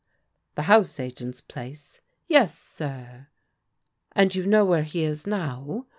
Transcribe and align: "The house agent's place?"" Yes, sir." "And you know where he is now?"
"The 0.55 0.63
house 0.63 0.99
agent's 0.99 1.41
place?"" 1.41 2.01
Yes, 2.27 2.57
sir." 2.57 3.27
"And 4.13 4.33
you 4.33 4.47
know 4.47 4.65
where 4.65 4.81
he 4.81 5.03
is 5.03 5.27
now?" 5.27 5.85